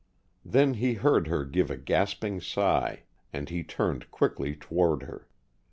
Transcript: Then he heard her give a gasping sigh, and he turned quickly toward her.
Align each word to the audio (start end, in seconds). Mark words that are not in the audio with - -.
Then 0.43 0.73
he 0.73 0.95
heard 0.95 1.27
her 1.27 1.45
give 1.45 1.69
a 1.69 1.77
gasping 1.77 2.41
sigh, 2.41 3.03
and 3.31 3.49
he 3.49 3.61
turned 3.63 4.09
quickly 4.09 4.55
toward 4.55 5.03
her. 5.03 5.27